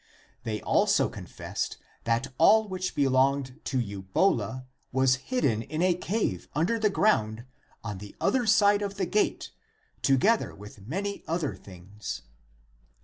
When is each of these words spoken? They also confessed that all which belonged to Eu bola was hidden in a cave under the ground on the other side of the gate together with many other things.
They 0.45 0.61
also 0.61 1.09
confessed 1.09 1.77
that 2.05 2.33
all 2.39 2.67
which 2.67 2.95
belonged 2.95 3.59
to 3.65 3.79
Eu 3.79 4.01
bola 4.01 4.65
was 4.91 5.17
hidden 5.17 5.61
in 5.61 5.83
a 5.83 5.93
cave 5.93 6.47
under 6.55 6.79
the 6.79 6.89
ground 6.89 7.45
on 7.83 7.99
the 7.99 8.15
other 8.19 8.47
side 8.47 8.81
of 8.81 8.95
the 8.95 9.05
gate 9.05 9.51
together 10.01 10.55
with 10.55 10.87
many 10.87 11.23
other 11.27 11.53
things. 11.55 12.23